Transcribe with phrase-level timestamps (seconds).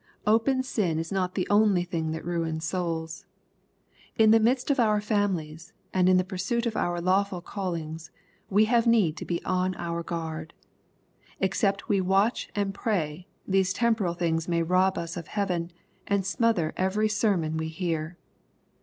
[0.25, 3.27] Open sin is not the only thing that ruins souls.
[4.17, 8.09] In the midst of our families, and in the pursuit of our lawful callings,
[8.49, 10.55] we have need to be on our guard.
[11.39, 15.71] Except we watch and pray, these temporal things may rob us of heaven,
[16.07, 18.17] and smother every sermon we hear.